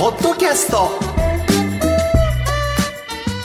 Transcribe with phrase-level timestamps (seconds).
[0.00, 0.88] ポッドキャスト。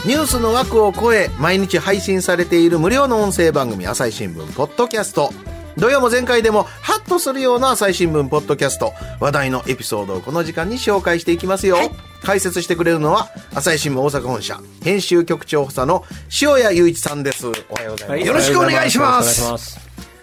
[0.06, 5.34] ニュースの枠を超え毎日配信されている無料の音声番組朝日新聞ポッドキャスト。
[5.76, 11.78] 土曜も前回でもハッとするような朝日新聞ポッドキャスト話題のエピソードをこの時間に紹介していきますよ、
[12.24, 16.06] 解説してくれるのは朝日新聞大阪本社編集局長補佐の
[16.42, 17.48] 塩谷雄一さんです。
[17.48, 19.42] おはようございます、よろしくお願いします。
[19.44, 19.80] お願いします。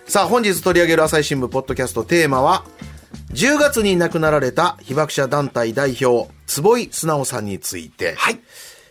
[0.06, 2.64] さあ本日取り上げる朝日新聞ポッドキャストテーマは
[3.34, 8.15] 10月に亡くなられた被爆者団体代表坪井直さんについて。
[8.16, 8.40] はい。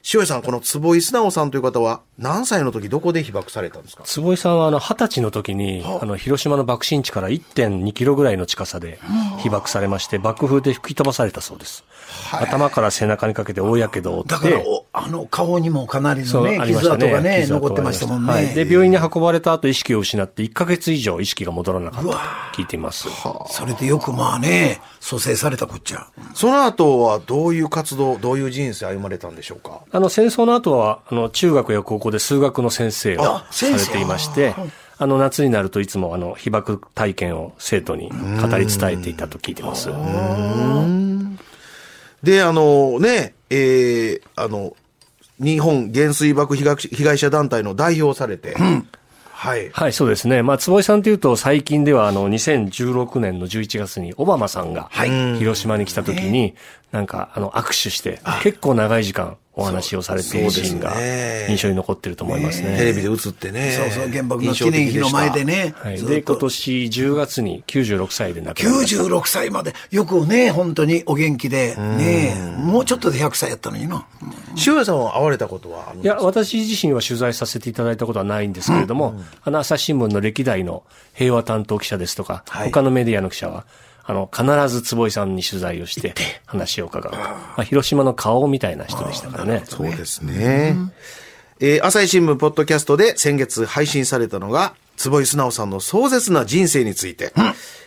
[0.03, 4.03] 塩谷さんこの坪井直さんという方は何歳の時どこで被爆されたんですか？
[4.03, 6.03] 坪井さんはあの二十歳の時に、あ。
[6.07, 8.99] の広島の爆心地から1.2キロぐらいの近さで
[9.43, 11.83] 被爆されまして、爆風で吹き飛ばされたそうです。
[12.31, 18.47] 頭から背中にかけて大やけどを負って、だからおあの顔にもかなりのね傷跡がね傷跡残ってましたもんね、はい。
[18.53, 22.17] で、病院に運ばれた後意識を失って1ヶ月以上意識が戻らなかったと
[22.55, 23.07] 聞いています。
[23.49, 26.07] それでよくまあね蘇生されたこっちゃ。
[26.33, 29.81] その後はどういう活動どういう人生歩まれたんでしょうか？
[29.91, 34.55] あの戦争の後は、あの中学や高校で数学の先生をあされていまして、
[34.97, 39.89] あの夏になるといつもあの被爆体験を生徒に語り伝えていたと聞いてます。
[42.23, 44.75] であのねえーあの
[45.41, 48.55] 日本原水爆被害者団体の代表をされて、
[49.41, 49.71] はい。
[49.71, 50.43] はい、そうですね。
[50.43, 54.91] まあ、坪井さんというと、最近では、あの、2016年の11月に、オバマさんが、
[55.39, 56.53] 広島に来た時に、
[56.91, 60.93] なんか、あの、握手して、結構長い時間、お話をされているシーンが
[61.49, 62.77] 印象に残ってると思いますね。
[62.77, 63.71] テレビで映ってね。
[63.71, 66.01] そうそう原爆の記念碑の前でね、はい。
[66.01, 69.03] で、今年10月に96歳で亡くなりました。
[69.03, 71.75] 96歳までよくね本当にお元気で。
[71.75, 74.05] ねもうちょっとで100歳やったのにな。
[74.55, 80.83] 塩谷さんは会われたことはあるんいや、ですか私自身は取材させていただいたことはないんですけれども、あの、朝日新聞の歴代の
[81.13, 82.71] 平和担当記者ですとか、はい。
[82.71, 83.65] 他のメディアの記者は、
[84.11, 86.13] あの、必ず坪井さんに取材をして、
[86.45, 87.17] 話を伺うと。
[87.17, 89.63] まあ、広島の顔みたいな人でしたからね。
[89.65, 90.75] そうですね。
[91.61, 97.31] えー朝日新聞ポッドキャストで先月配信されたのが、坪井直さんの壮絶な人生について、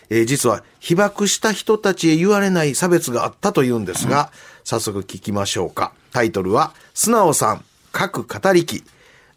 [0.09, 4.31] えー実は被爆した人たちへ言われない差別があったというんですが、
[4.63, 5.91] 早速聞きましょうか。
[6.11, 8.83] タイトルは、素直さん、各語りき。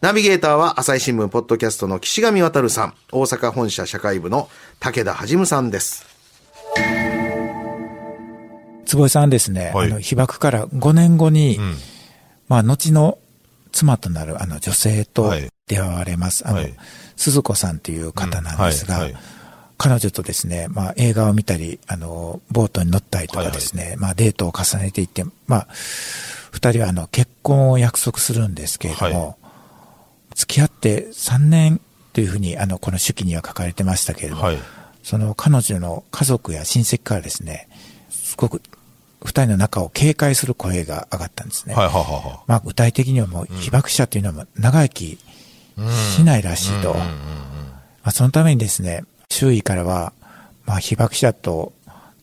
[0.00, 4.48] ナビゲーターは朝日新聞ポッドキャストの岸上渉さん、大阪本社社会部の
[4.80, 6.07] 武田はじむさんです。
[8.88, 9.90] 坪井さんですね、はい。
[9.90, 11.58] あの被爆から5年後に、
[12.48, 13.18] まあ、後の
[13.70, 15.48] 妻となるあの女性とはい。
[15.68, 16.74] 出会われます、あのはい。
[17.14, 19.12] 鈴子さんという方なんですが、うんはい。
[19.12, 19.22] はい。
[19.76, 25.68] 彼女とですね、まあ、映画を見たりあのボートに乗ったりとかですね、まあ、デートを重ねていって、まあ、
[26.52, 29.36] 2人はあの結婚を約束するんですけれども、は
[30.34, 31.80] 付き合って3年
[32.14, 34.58] というふうにあのこの手記には書かれてましたけれども、はい。
[35.02, 37.68] その彼女の家族や親戚からですね、
[38.10, 38.62] すごく
[39.22, 41.74] 2人の仲を警戒する声が上がったんですね。
[41.74, 45.18] はいはいはいはまあ、具体的にはもう被爆者というのは長生き
[46.14, 46.94] しないらしいと。
[46.94, 47.00] ま
[48.04, 50.12] あ、そのためにですね、周囲からは、
[50.64, 51.72] まあ、被爆者と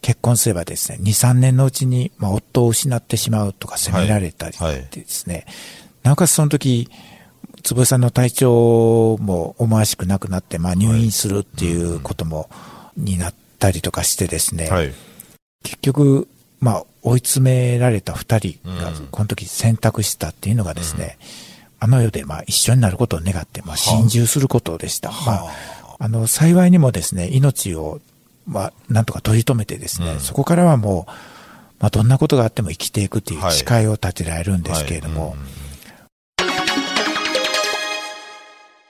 [0.02, 4.88] 結婚すればですね、2、3年のうちに、まあ、夫を失ってしまうとか責められたりはいはい。
[4.92, 5.46] ですね、
[6.04, 6.90] なおかつその時、
[7.64, 12.50] 坪井さんの体調も思わしくなくなって、まあ、入院するっていうことも、
[12.96, 14.94] になったりとかしてですね、はい。
[15.64, 16.28] 結局、
[16.66, 21.20] まあ、追い詰められた2人が、この時選択したっていうのがですね、
[21.80, 25.12] あの世でまあ一緒になることを願って、まあ、心中することでした。
[25.12, 25.16] ま
[25.46, 25.46] あ、
[26.00, 28.02] あの、幸いにもですね、命を、
[28.48, 31.12] まあ、なんとか取り留めてですね、そこからはもう、
[31.80, 33.56] まあ、どんなことがあっても生きていくっていうはい。
[33.56, 35.36] 誓いを立てられるんですけれども、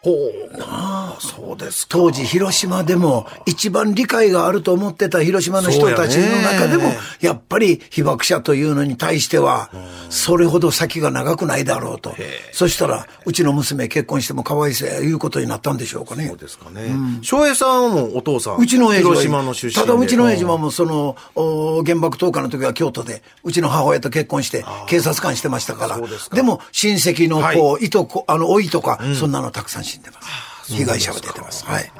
[0.01, 0.49] ほう。
[0.61, 1.97] ああ、そうですか。
[1.97, 6.91] 当時広島でも一番理解があると思ってた広島の人たちの中でも
[7.21, 9.69] やっぱり被爆者というのに対しては
[10.09, 12.15] それほど先が長くないだろうと。
[12.51, 16.27] そしたらうちの娘結婚してもかわいそうやいうことになったんでしょうかね。
[16.27, 16.95] そうですかね。
[17.21, 18.57] 翔平さんもお父さん。
[18.57, 19.79] うちの広島の出身で。
[19.81, 25.99] ただうちの親父はもうそのお原爆投下の時は京都でうちの母親と結婚して警察官してましたから。
[25.99, 26.35] ですか。
[26.35, 27.57] でも親戚のはい。
[27.57, 30.27] こういとこあの甥いとかそんなのたくさん死んでます
[30.69, 31.91] 被害者が出てますはい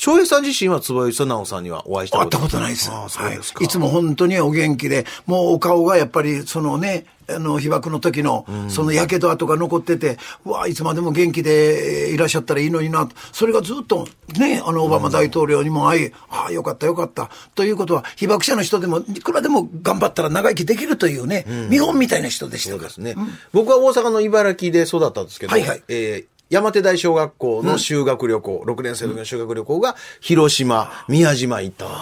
[0.00, 2.90] 翔平さん自身は坪井素直さんにはお会いした会ったことことないです。
[2.90, 3.58] ああそうですか。
[3.58, 3.66] はい。
[3.66, 14.08] いつも本当にお元気で、もうお顔がやっぱり、そのね、あの、被爆の時の、その火傷跡が残ってて、うわ、いつまでも元気でえーいらっしゃったらいいのにな、それがずっと、
[14.38, 17.28] ね、あの、オバマ大統領にも会い、ああ、よかったよかった。
[17.54, 22.88] ということは、被爆者の人でも、いくらでも頑張ったら長生きできるというね、見本みたいな人でしたから。
[22.88, 23.22] そうですね。
[23.52, 31.96] 僕は大阪の茨城で育ったんですけど、はいはいえー山手大小学校の修学旅行、6年生の時の修学旅行が広島、宮島行ったので、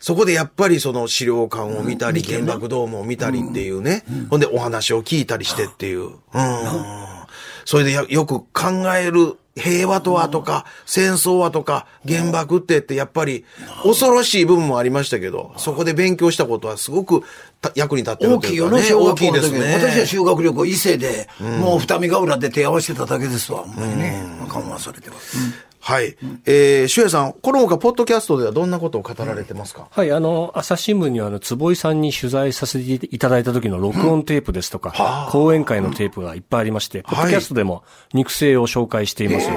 [0.00, 6.00] そこでやっぱりその資料館を見たり、原爆ドームを見たりっていうね、ほんでお話を聞いたりしてっていう。
[6.00, 6.14] うん。
[7.66, 13.44] それでやよく考える平和とはとか、戦争はとか、原爆ってってやっぱり
[13.84, 17.22] 恐ろしい部分もありましたけど、そこで勉強したことはすごく
[17.60, 19.14] た役に立ってる大きいよね、というかね。
[19.14, 19.74] 小学校の時大きいですね。
[19.74, 21.28] 私は修学旅行伊勢で、
[21.60, 24.22] もう二見ヶ浦で手合わせてただけですわ、ほんまにね。
[24.48, 25.36] 緩和されてます。
[25.84, 26.16] はい。
[26.46, 37.84] えー、シュエさん、この他、ポッドキャストではどんなことを語られてますか、はい、あの、朝日新聞には、あの、坪井さんに取材させていただいた時の録音テープですとか、講演会のテープがいっぱいありまして、ポッドキャストでも
[38.14, 39.48] 肉声を紹介しています。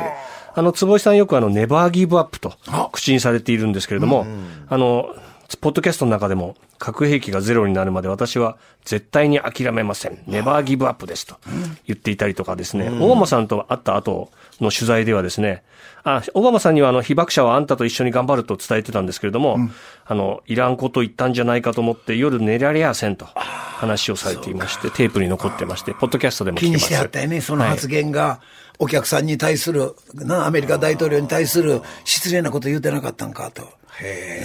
[0.53, 2.56] あの、坪井さんよくあの、ネバーギブアップと
[2.91, 4.27] 口にされているんですけれども、
[4.68, 5.15] あの、
[5.55, 10.21] ポッドキャストの中でも、核兵器がゼロになるまで私は絶対に諦めません。
[10.27, 11.38] ネバーギブアップですと
[11.85, 14.29] 言っていたりとかですね、オバマさんと会った後
[14.59, 15.63] の取材ではですね、
[16.03, 19.57] あ、オバマさんにはあの被爆者はあんたと一緒に頑張ると伝えてたんですけれども、
[20.05, 26.79] あの、いらんこと言ったんじゃないかと思って夜寝られやせんと話をされていまして、テープに残ってまして、ポッドキャストでも聞けます。
[26.79, 28.41] 気にしてあったよね、その発言が、
[28.79, 33.63] お客さんに対する、な、アメリカ大統領に対する失礼なこと言ってなかったんかと。
[34.01, 34.44] へ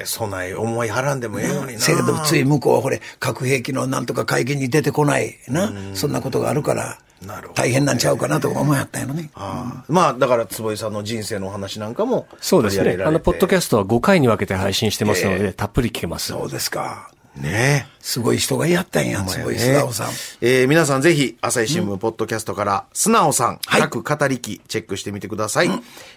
[0.00, 1.80] え、備え思いはらんでもええのにな。
[1.80, 9.30] せやけど、つい向こうはほれ、核兵器のなんとか会見に出てこない、な、そんなことがあるからなるほ、ど大変なんちゃうかなとか思いはったんやろね。
[9.34, 12.98] ああまあ、だから、坪井さんの人生のお話なんかもそうですね。
[13.04, 16.28] あの、ポッドキャャストは5回に分けて配信してますので、たっぷり聞けます。
[16.28, 17.10] そうですか。
[17.36, 20.08] ねすごい人がやったんや、すごい素直さん。
[20.40, 25.70] えー皆さんぜひ、朝日新聞ポッドキャストから、素直さん、各語り機、チェックしてみてください。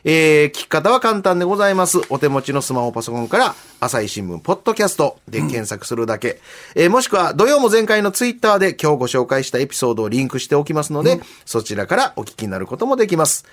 [0.03, 2.01] えー聞き方は簡単でございます。
[2.09, 6.39] お手持ちのスマホパソコンから、朝日新聞ポッドキャストで検索するだけ。
[6.75, 13.45] えーもしくは、土曜も前回のツイッターで今日ご紹介したエピソードをリンクしておきますので、そちらからお聞きになることもできます。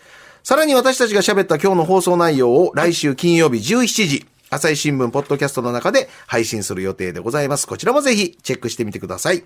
[0.42, 7.66] さらに私たちが喋った今日の放送内容を来週金曜日17時、朝日新聞ポッドキャストの中で配信する予定でございます。
[7.66, 9.44] こちらもぜひチェックしてみてください。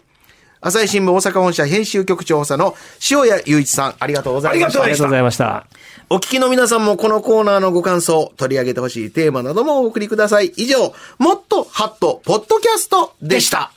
[0.60, 2.74] 朝日新聞大阪本社編集局長補佐の
[3.10, 4.82] 塩谷雄一さん、ありがとうございました。
[4.82, 5.66] ありがとうございました。
[6.10, 10.52] お聞きの皆さんもこのコーナーのご感想、取り上げてほしいテーマなどもお送りください。
[10.56, 13.72] 以上、もっとハットポッドキャストでした。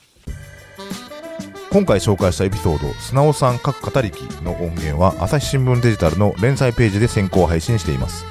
[1.70, 8.26] 今回紹介したエピソード「素直さん各語り機」の音源は朝日新聞デジタルの連載ページで先行配信しています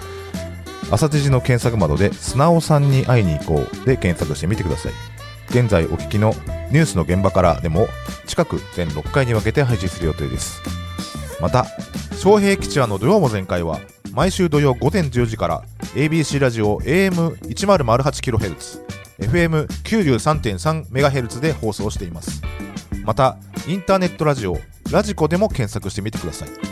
[0.92, 4.92] 朝デジの検索窓で「素直さんに会いに行こう」で検索してみてください。
[5.50, 6.36] 現在お聞きの
[6.72, 7.88] ニュースの現場からでも
[8.28, 10.62] 近く全6回に分けて配信する予定です。
[11.40, 11.66] また
[12.12, 13.80] 昌平吉弥の土曜も全開は
[14.12, 15.64] 毎週土曜午前10時から
[15.96, 18.80] ABC ラジオ AM1008kHz
[19.20, 22.42] FM93.3MHz で放送しています。
[23.04, 24.60] またインターネットラジオ
[24.92, 26.71] ラジコでも検索してみてください。